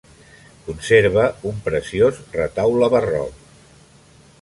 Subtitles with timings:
[0.69, 3.41] Conserva un preciós retaule barroc.